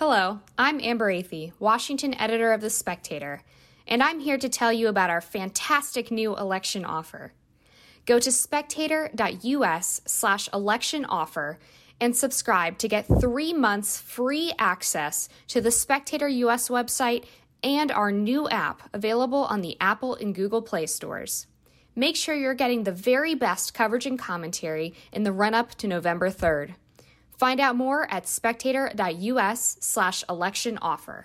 [0.00, 3.42] Hello, I'm Amber Athey, Washington editor of The Spectator,
[3.86, 7.34] and I'm here to tell you about our fantastic new election offer.
[8.06, 11.58] Go to spectator.us slash election offer
[12.00, 17.26] and subscribe to get three months free access to the Spectator US website
[17.62, 21.46] and our new app available on the Apple and Google Play stores.
[21.94, 25.86] Make sure you're getting the very best coverage and commentary in the run up to
[25.86, 26.76] November 3rd.
[27.40, 31.24] Find out more at spectator.us slash election offer.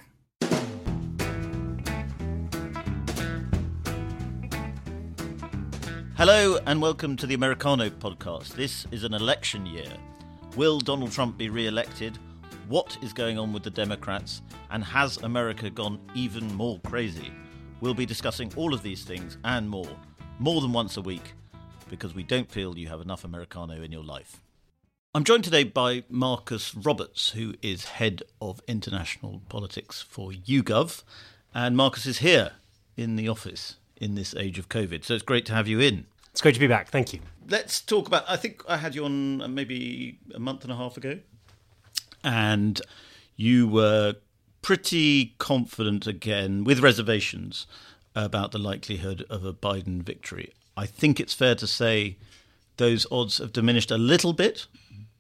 [6.16, 8.56] Hello and welcome to the Americano podcast.
[8.56, 9.92] This is an election year.
[10.56, 12.18] Will Donald Trump be re elected?
[12.70, 14.42] What is going on with the Democrats?
[14.72, 17.30] And has America gone even more crazy?
[17.82, 19.98] We'll be discussing all of these things and more,
[20.40, 21.34] more than once a week,
[21.90, 24.45] because we don't feel you have enough Americano in your life.
[25.16, 31.04] I'm joined today by Marcus Roberts, who is head of international politics for YouGov.
[31.54, 32.52] And Marcus is here
[32.98, 35.06] in the office in this age of COVID.
[35.06, 36.06] So it's great to have you in.
[36.32, 36.90] It's great to be back.
[36.90, 37.22] Thank you.
[37.48, 38.26] Let's talk about.
[38.28, 41.20] I think I had you on uh, maybe a month and a half ago,
[42.22, 42.82] and
[43.38, 44.16] you were
[44.62, 47.68] pretty confident again, with reservations,
[48.16, 50.52] about the likelihood of a Biden victory.
[50.76, 52.18] I think it's fair to say
[52.76, 54.68] those odds have diminished a little bit,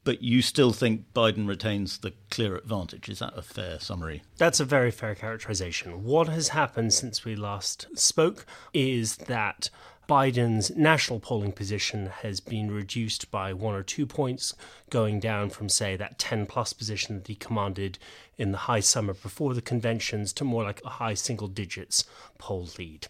[0.06, 3.10] but you still think Biden retains the clear advantage.
[3.10, 4.22] Is that a fair summary?
[4.38, 6.06] That's a very fair characterization.
[6.06, 9.70] What has happened since we last spoke is that
[10.08, 14.54] Biden's national polling position has been reduced by one or two points,
[14.92, 17.98] going down from, say, that 10 plus position that he commanded
[18.38, 22.06] in the high summer before the conventions to more like a high single digits
[22.38, 23.08] poll lead.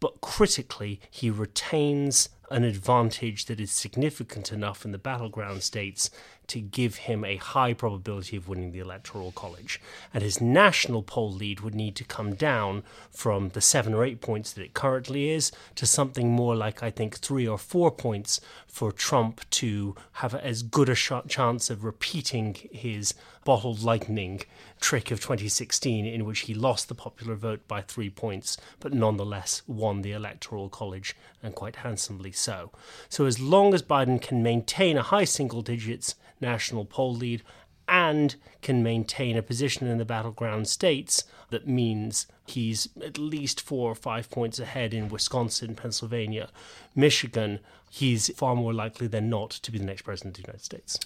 [0.00, 6.10] But critically, he retains an advantage that is significant enough in the battleground states
[6.48, 9.80] to give him a high probability of winning the Electoral College.
[10.12, 14.20] And his national poll lead would need to come down from the seven or eight
[14.20, 18.40] points that it currently is to something more like, I think, three or four points
[18.66, 24.42] for Trump to have as good a chance of repeating his bottled lightning
[24.78, 29.62] trick of 2016, in which he lost the popular vote by three points, but nonetheless
[29.66, 32.70] won the Electoral College, and quite handsomely so.
[33.08, 37.42] So, as long as Biden can maintain a high single digits national poll lead
[37.88, 43.90] and can maintain a position in the battleground states that means he's at least four
[43.90, 46.50] or five points ahead in Wisconsin, Pennsylvania,
[46.94, 47.60] Michigan,
[47.90, 51.00] he's far more likely than not to be the next president of the United States.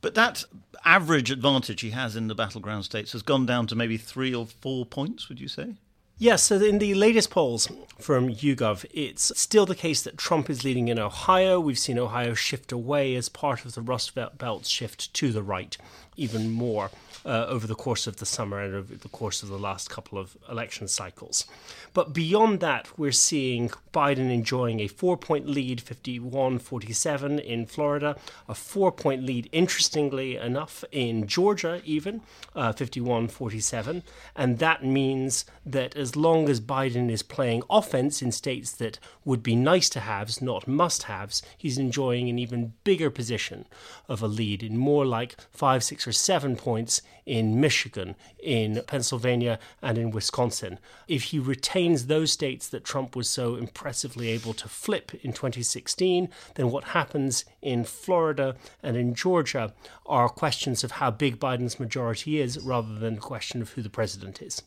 [0.00, 0.44] But that
[0.84, 4.46] average advantage he has in the battleground states has gone down to maybe three or
[4.46, 5.76] four points, would you say?
[6.16, 10.62] Yes, so in the latest polls from YouGov, it's still the case that Trump is
[10.62, 11.58] leading in Ohio.
[11.58, 15.76] We've seen Ohio shift away as part of the Rust Belt shift to the right
[16.16, 16.90] even more
[17.24, 20.18] uh, over the course of the summer and over the course of the last couple
[20.18, 21.46] of election cycles.
[21.92, 28.16] But beyond that, we're seeing Biden enjoying a four point lead, 51 47 in Florida,
[28.48, 32.20] a four point lead, interestingly enough, in Georgia, even
[32.54, 34.02] uh, 51 47.
[34.36, 39.42] And that means that as long as Biden is playing offense in states that would
[39.42, 43.66] be nice to haves, not must haves, he's enjoying an even bigger position
[44.08, 49.96] of a lead in more like five, or seven points in Michigan, in Pennsylvania, and
[49.98, 50.78] in Wisconsin.
[51.08, 56.28] If he retains those states that Trump was so impressively able to flip in 2016,
[56.54, 59.72] then what happens in Florida and in Georgia
[60.06, 63.90] are questions of how big Biden's majority is rather than a question of who the
[63.90, 64.62] president is.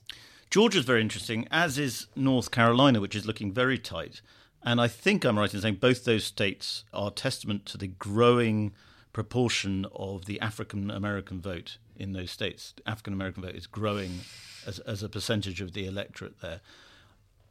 [0.50, 4.22] Georgia's very interesting, as is North Carolina, which is looking very tight.
[4.64, 8.74] And I think I'm right in saying both those states are testament to the growing
[9.18, 12.76] proportion of the African American vote in those states.
[12.86, 14.20] African American vote is growing
[14.68, 16.62] as, as a percentage of the electorate there.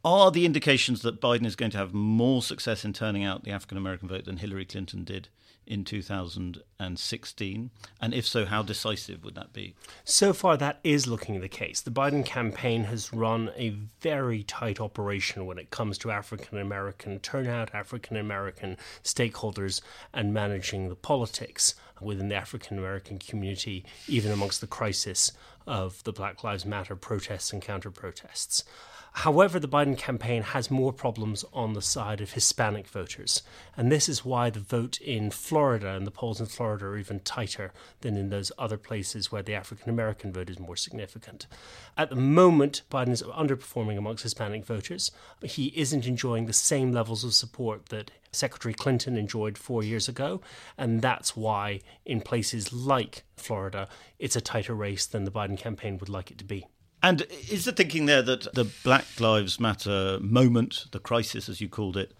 [0.09, 3.51] Are the indications that Biden is going to have more success in turning out the
[3.51, 5.27] African American vote than Hillary Clinton did
[5.65, 7.69] in 2016?
[7.99, 9.75] And if so, how decisive would that be?
[10.05, 11.81] So far, that is looking the case.
[11.81, 17.19] The Biden campaign has run a very tight operation when it comes to African American
[17.19, 19.81] turnout, African American stakeholders,
[20.13, 25.33] and managing the politics within the African American community, even amongst the crisis
[25.65, 28.63] of the Black Lives Matter protests and counter protests.
[29.21, 33.41] However, the Biden campaign has more problems on the side of Hispanic voters.
[33.75, 37.21] And this is why the vote in Florida and the polls in Florida are even
[37.21, 41.47] tighter than in those other places where the African American vote is more significant.
[41.97, 45.11] At the moment, Biden is underperforming amongst Hispanic voters.
[45.41, 50.41] He isn't enjoying the same levels of support that Secretary Clinton enjoyed four years ago.
[50.77, 53.89] And that's why, in places like Florida,
[54.19, 56.67] it's a tighter race than the Biden campaign would like it to be.
[57.07, 61.69] And is the thinking there that the Black Lives Matter moment, the crisis as you
[61.69, 62.11] called it,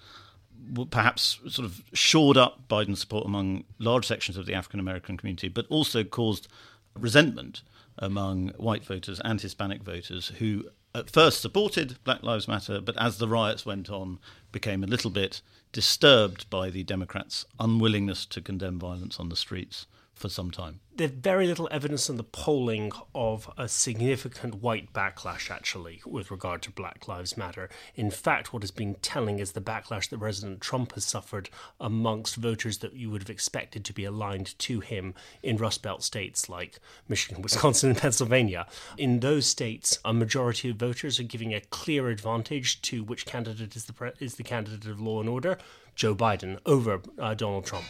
[0.91, 5.49] perhaps sort of shored up Biden's support among large sections of the African American community,
[5.49, 6.47] but also caused
[6.93, 7.63] resentment
[7.97, 10.63] among white voters and Hispanic voters who
[10.95, 14.19] at first supported Black Lives Matter, but as the riots went on,
[14.53, 15.41] became a little bit
[15.73, 19.85] disturbed by the Democrats' unwillingness to condemn violence on the streets
[20.17, 20.79] for some time.
[20.95, 26.63] There's very little evidence in the polling of a significant white backlash, actually, with regard
[26.63, 27.69] to Black Lives Matter.
[27.93, 32.35] In fact, what has been telling is the backlash that President Trump has suffered amongst
[32.35, 36.49] voters that you would have expected to be aligned to him in Rust Belt states
[36.49, 38.65] like Michigan, Wisconsin, and Pennsylvania.
[38.97, 43.75] In those states, a majority of voters are giving a clear advantage to which candidate
[43.75, 45.59] is the, pre- is the candidate of law and order,
[45.93, 47.85] Joe Biden, over uh, Donald Trump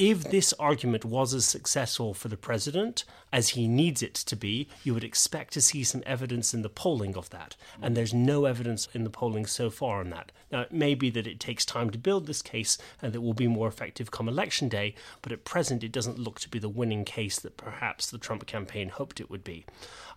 [0.00, 3.04] if this argument was as successful for the president
[3.34, 6.70] as he needs it to be, you would expect to see some evidence in the
[6.70, 7.54] polling of that.
[7.82, 10.32] And there's no evidence in the polling so far on that.
[10.50, 13.34] Now, it may be that it takes time to build this case and that will
[13.34, 16.70] be more effective come election day, but at present it doesn't look to be the
[16.70, 19.66] winning case that perhaps the Trump campaign hoped it would be.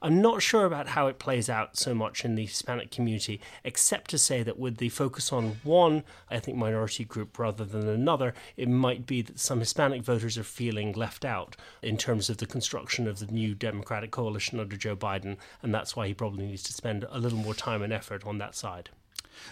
[0.05, 4.11] I'm not sure about how it plays out so much in the Hispanic community, except
[4.11, 8.67] to say that with the focus on one ethnic minority group rather than another, it
[8.67, 13.07] might be that some Hispanic voters are feeling left out in terms of the construction
[13.07, 16.73] of the new Democratic coalition under Joe Biden, and that's why he probably needs to
[16.73, 18.89] spend a little more time and effort on that side.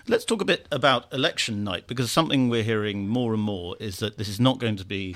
[0.05, 3.99] Let's talk a bit about election night because something we're hearing more and more is
[3.99, 5.15] that this is not going to be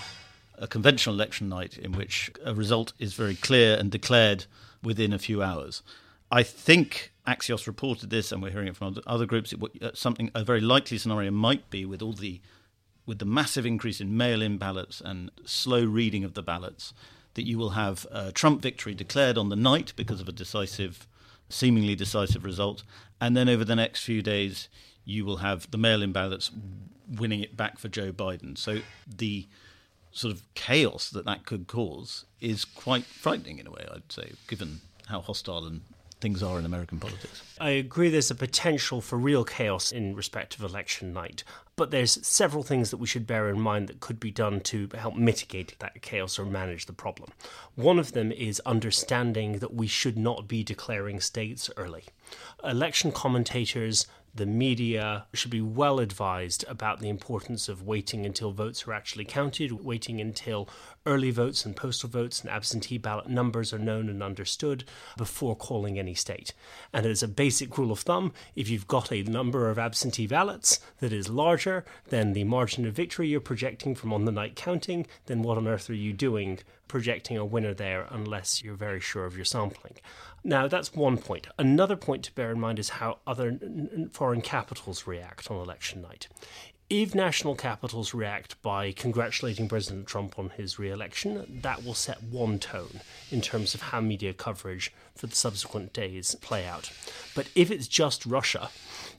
[0.57, 4.45] a conventional election night in which a result is very clear and declared
[4.85, 5.81] within a few hours.
[6.31, 9.53] I think Axios reported this, and we're hearing it from other groups.
[9.53, 12.41] It, uh, something a very likely scenario might be with all the
[13.07, 16.91] with the massive increase in mail-in ballots and slow reading of the ballots,
[17.35, 21.07] that you will have a Trump victory declared on the night because of a decisive,
[21.47, 22.83] seemingly decisive result,
[23.21, 24.69] and then over the next few days
[25.03, 26.49] you will have the mail-in ballots
[27.07, 28.57] winning it back for Joe Biden.
[28.57, 29.47] So the
[30.15, 34.31] sort of chaos that that could cause is quite frightening in a way, I'd say,
[34.47, 35.81] given how hostile and
[36.21, 37.43] things are in American politics.
[37.59, 41.43] I agree there's a potential for real chaos in respect of election night,
[41.75, 44.89] but there's several things that we should bear in mind that could be done to
[44.95, 47.31] help mitigate that chaos or manage the problem.
[47.75, 52.05] One of them is understanding that we should not be declaring states early.
[52.63, 58.85] Election commentators the media should be well advised about the importance of waiting until votes
[58.85, 60.67] are actually counted, waiting until
[61.05, 64.83] early votes and postal votes and absentee ballot numbers are known and understood
[65.17, 66.53] before calling any state.
[66.91, 70.81] And as a basic rule of thumb, if you've got a number of absentee ballots
[70.99, 75.07] that is larger than the margin of victory you're projecting from on the night counting,
[75.27, 79.25] then what on earth are you doing projecting a winner there unless you're very sure
[79.25, 79.95] of your sampling?
[80.47, 81.47] Now, that's one point.
[81.57, 83.57] Another point to bear in mind is how other
[84.11, 86.27] foreign capitals react on election night.
[86.87, 92.21] If national capitals react by congratulating President Trump on his re election, that will set
[92.21, 93.01] one tone
[93.31, 96.91] in terms of how media coverage for the subsequent days play out.
[97.33, 98.69] But if it's just Russia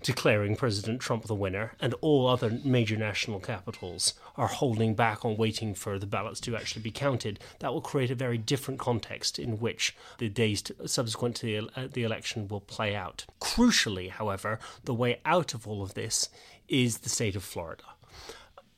[0.06, 5.36] declaring President Trump the winner and all other major national capitals are holding back on
[5.36, 9.36] waiting for the ballots to actually be counted, that will create a very different context
[9.36, 13.26] in which the days subsequent to the, uh, the election will play out.
[13.40, 16.28] Crucially, however, the way out of all of this
[16.68, 17.82] is the state of Florida.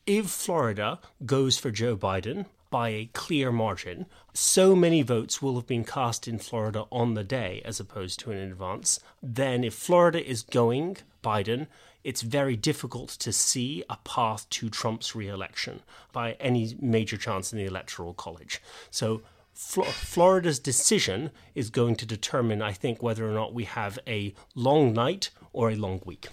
[0.07, 5.67] If Florida goes for Joe Biden by a clear margin, so many votes will have
[5.67, 9.01] been cast in Florida on the day as opposed to in advance.
[9.23, 11.67] Then, if Florida is going Biden,
[12.05, 15.81] it's very difficult to see a path to Trump's re election
[16.13, 18.63] by any major chance in the Electoral College.
[18.91, 19.23] So,
[19.55, 24.93] Florida's decision is going to determine, I think, whether or not we have a long
[24.93, 26.29] night or a long week.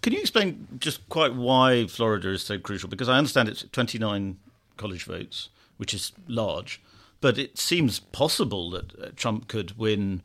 [0.00, 2.88] Can you explain just quite why Florida is so crucial?
[2.88, 4.38] Because I understand it's 29
[4.78, 6.82] college votes, which is large,
[7.22, 10.20] but it seems possible that uh, Trump could win.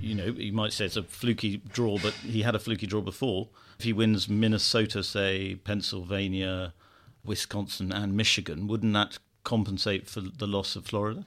[0.00, 3.00] You know, you might say it's a fluky draw, but he had a fluky draw
[3.00, 3.48] before.
[3.76, 6.74] If he wins Minnesota, say, Pennsylvania,
[7.24, 11.26] Wisconsin, and Michigan, wouldn't that compensate for the loss of Florida?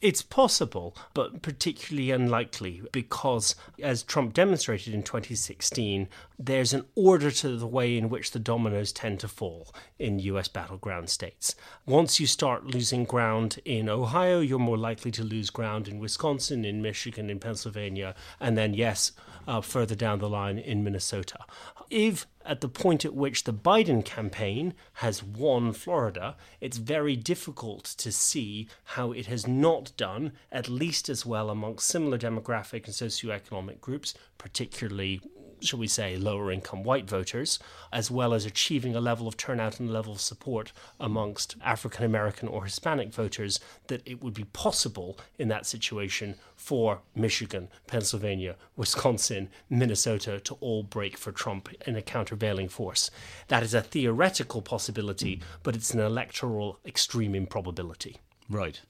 [0.00, 6.08] It's possible, but particularly unlikely because, as Trump demonstrated in 2016,
[6.38, 10.48] there's an order to the way in which the dominoes tend to fall in US
[10.48, 11.54] battleground states.
[11.86, 16.64] Once you start losing ground in Ohio, you're more likely to lose ground in Wisconsin,
[16.64, 19.12] in Michigan, in Pennsylvania, and then, yes,
[19.46, 21.38] uh, further down the line in Minnesota.
[21.90, 27.84] If at the point at which the Biden campaign has won Florida, it's very difficult
[27.84, 32.94] to see how it has not done at least as well amongst similar demographic and
[32.94, 35.20] socioeconomic groups, particularly
[35.60, 37.58] shall we say, lower income white voters,
[37.92, 42.48] as well as achieving a level of turnout and level of support amongst African American
[42.48, 49.48] or Hispanic voters, that it would be possible in that situation for Michigan, Pennsylvania, Wisconsin,
[49.70, 53.10] Minnesota to all break for Trump in a countervailing force.
[53.48, 58.18] That is a theoretical possibility, but it's an electoral extreme improbability.
[58.48, 58.80] Right.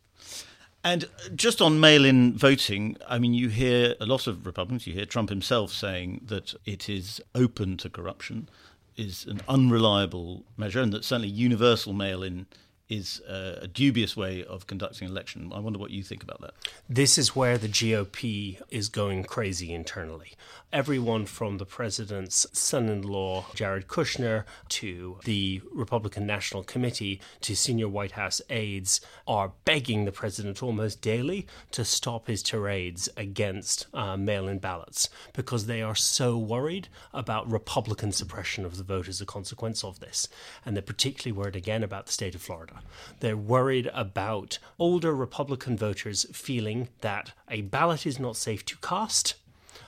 [0.88, 1.04] And
[1.34, 5.04] just on mail in voting, I mean, you hear a lot of Republicans, you hear
[5.04, 8.48] Trump himself saying that it is open to corruption,
[8.96, 12.46] is an unreliable measure, and that certainly universal mail in
[12.88, 15.52] is a, dubious way of conducting an election.
[15.54, 16.54] I wonder what you think about that.
[16.88, 20.32] This is where the GOP is going crazy internally.
[20.72, 27.54] Everyone from the president's son in law, Jared Kushner, to the Republican National Committee, to
[27.54, 33.86] senior White House aides are begging the president almost daily to stop his tirades against
[33.94, 39.08] uh, mail in ballots because they are so worried about Republican suppression of the vote
[39.08, 40.28] as a consequence of this.
[40.64, 42.77] And they're particularly worried again about the state of Florida.
[43.20, 49.34] They're worried about older Republican voters feeling that a ballot is not safe to cast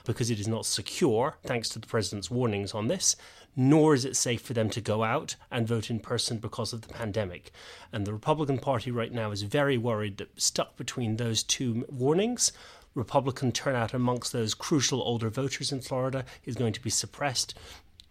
[0.05, 3.15] because it is not secure, thanks to the president's warnings on this,
[3.55, 6.81] nor is it safe for them to go out and vote in person because of
[6.81, 7.51] the pandemic.
[7.91, 12.51] And the Republican Party right now is very worried that stuck between those two warnings,
[12.95, 17.53] Republican turnout amongst those crucial older voters in Florida is going to be suppressed,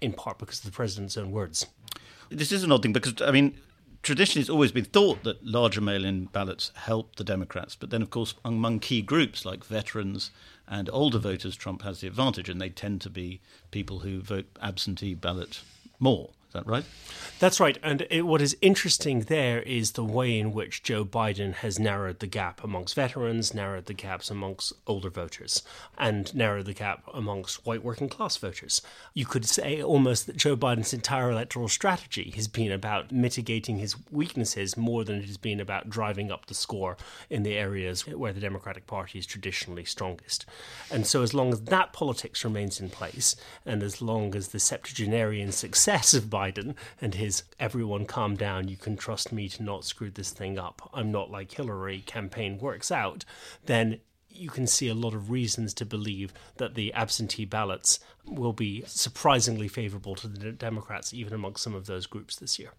[0.01, 1.67] in part because of the president's own words.
[2.31, 3.59] This is an odd thing because, I mean,
[4.03, 8.11] traditionally it's always been thought that larger mail-in ballots help the Democrats, but then of
[8.11, 10.31] course among key groups like veterans
[10.69, 13.41] and older voters, Trump has the advantage, and they tend to be
[13.73, 15.63] people who vote absentee ballot
[15.99, 16.31] more.
[16.51, 16.85] Is that right?
[17.39, 17.79] That's right.
[17.81, 22.19] And it, what is interesting there is the way in which Joe Biden has narrowed
[22.19, 25.63] the gap amongst veterans, narrowed the gaps amongst older voters,
[25.97, 28.83] and narrowed the gap amongst white working class voters.
[29.15, 33.95] You could say almost that Joe Biden's entire electoral strategy has been about mitigating his
[34.11, 36.97] weaknesses more than it has been about driving up the score
[37.31, 40.47] in the areas where the Democratic Party is traditionally strongest.
[40.91, 44.59] And so, as long as that politics remains in place, and as long as the
[44.59, 49.63] septuagenarian success of Biden Biden and his everyone calm down, you can trust me to
[49.63, 53.25] not screw this thing up, I'm not like Hillary campaign works out,
[53.67, 58.53] then you can see a lot of reasons to believe that the absentee ballots will
[58.53, 62.71] be surprisingly favorable to the Democrats, even amongst some of those groups this year.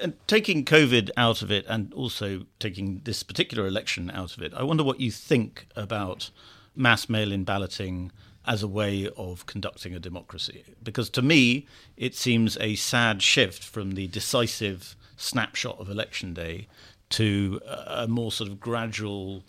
[0.00, 4.54] And taking COVID out of it and also taking this particular election out of it,
[4.54, 6.30] I wonder what you think about
[6.74, 8.10] mass mail in balloting
[8.46, 10.64] as a way of conducting a democracy.
[10.82, 16.68] Because to me, it seems a sad shift from the decisive snapshot of election day
[17.08, 19.42] to a more sort of gradual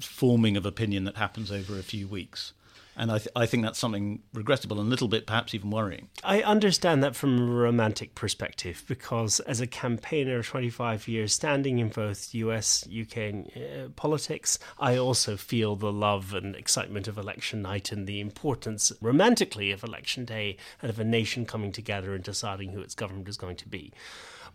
[0.00, 2.52] forming of opinion that happens over a few weeks.
[2.96, 6.08] And I, th- I think that's something regrettable and a little bit perhaps even worrying.
[6.22, 11.78] I understand that from a romantic perspective because as a campaigner of 25 years standing
[11.78, 17.16] in both US, UK, and, uh, politics, I also feel the love and excitement of
[17.16, 22.14] election night and the importance romantically of election day and of a nation coming together
[22.14, 23.92] and deciding who its government is going to be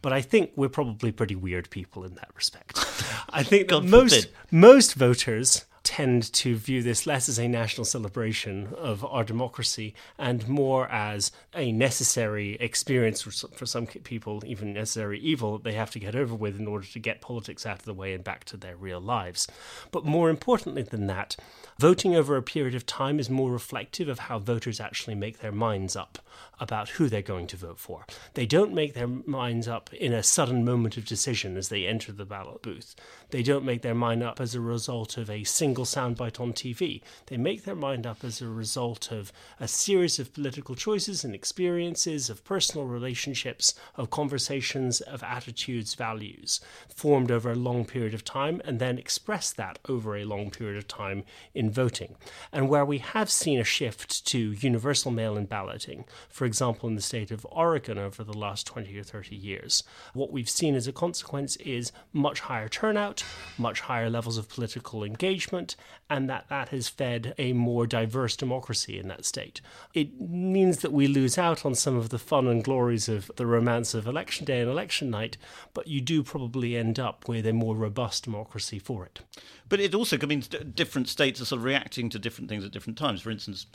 [0.01, 2.77] but I think we're probably pretty weird people in that respect.
[3.29, 8.73] I think that most most voters tend to view this less as a national celebration
[8.77, 15.53] of our democracy and more as a necessary experience for, some people, even necessary evil
[15.53, 17.93] that they have to get over with in order to get politics out of the
[17.93, 19.47] way and back to their real lives.
[19.91, 21.37] But more importantly than that,
[21.79, 25.53] voting over a period of time is more reflective of how voters actually make their
[25.53, 26.19] minds up
[26.59, 28.05] about who they're going to vote for.
[28.33, 32.11] They don't make their minds up in a sudden moment of decision as they enter
[32.11, 32.93] the ballot booth.
[33.29, 36.53] They don't make their mind up as a result of a single single soundbite on
[36.53, 37.01] TV.
[37.27, 41.35] They make their mind up as a result of a series of political choices and
[41.35, 48.23] experiences, of personal relationships, of conversations, of attitudes, values, formed over a long period of
[48.23, 52.15] time, and then express that over a long period of time in voting.
[52.51, 56.95] And where we have seen a shift to universal mail in balloting, for example, in
[56.95, 60.87] the state of Oregon over the last 20 or 30 years, what we've seen as
[60.87, 63.23] a consequence is much higher turnout,
[63.59, 65.66] much higher levels of political engagement,
[66.09, 69.59] and that that has fed a more diverse democracy in that state.
[69.93, 73.45] It means that we lose out on some of the fun and glories of the
[73.45, 75.37] romance of election day and election night,
[75.73, 79.21] but you do probably end up with a more robust democracy for it.
[79.67, 82.97] But it also means different states are sort of reacting to different things at different
[82.97, 83.21] times.
[83.21, 83.65] For instance,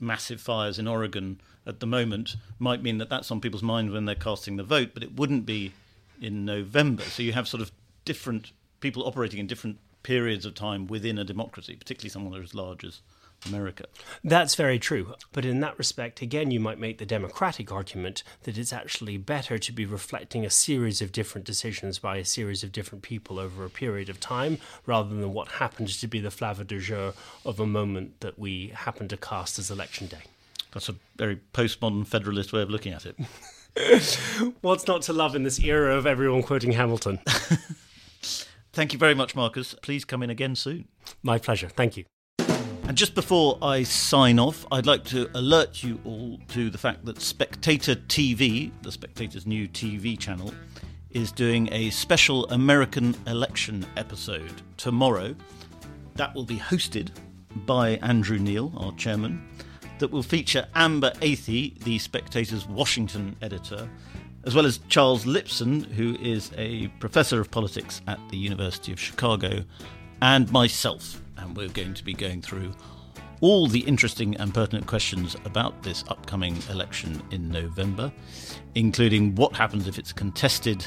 [0.00, 4.04] massive fires in Oregon at the moment might mean that that's on people's mind when
[4.04, 5.72] they're casting the vote, but it wouldn't be
[6.20, 7.02] in November.
[7.02, 7.72] So you have sort of
[8.04, 12.84] different people operating in different periods of time within a democracy, particularly someone as large
[12.84, 13.00] as
[13.46, 13.84] America.
[14.22, 15.14] That's very true.
[15.32, 19.58] But in that respect, again, you might make the democratic argument that it's actually better
[19.58, 23.64] to be reflecting a series of different decisions by a series of different people over
[23.64, 27.60] a period of time rather than what happens to be the flavor de jour of
[27.60, 30.22] a moment that we happen to cast as election day.
[30.72, 33.16] That's a very postmodern federalist way of looking at it.
[34.60, 37.20] What's not to love in this era of everyone quoting Hamilton?
[38.74, 39.76] Thank you very much, Marcus.
[39.82, 40.88] Please come in again soon.
[41.22, 41.68] My pleasure.
[41.68, 42.04] Thank you.
[42.88, 47.04] And just before I sign off, I'd like to alert you all to the fact
[47.04, 50.52] that Spectator TV, the Spectator's new TV channel,
[51.10, 55.36] is doing a special American election episode tomorrow.
[56.16, 57.10] That will be hosted
[57.66, 59.48] by Andrew Neil, our chairman,
[60.00, 63.88] that will feature Amber Athey, the Spectator's Washington editor,
[64.46, 69.00] as well as Charles Lipson, who is a professor of politics at the University of
[69.00, 69.64] Chicago,
[70.20, 72.72] and myself, and we're going to be going through
[73.40, 78.12] all the interesting and pertinent questions about this upcoming election in November,
[78.74, 80.86] including what happens if it's a contested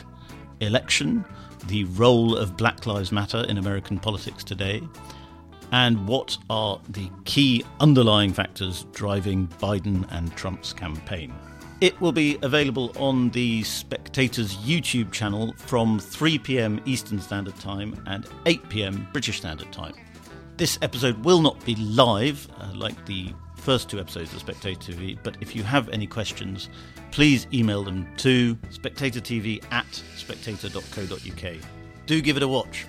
[0.59, 1.23] election,
[1.67, 4.81] the role of Black Lives Matter in American politics today,
[5.71, 11.33] and what are the key underlying factors driving Biden and Trump's campaign.
[11.79, 18.01] It will be available on the Spectator's YouTube channel from 3 pm Eastern Standard Time
[18.07, 19.93] and 8 pm British Standard Time.
[20.57, 25.19] This episode will not be live uh, like the first two episodes of Spectator TV,
[25.22, 26.69] but if you have any questions,
[27.12, 31.55] please email them to spectatortv at spectator.co.uk.
[32.07, 32.88] Do give it a watch.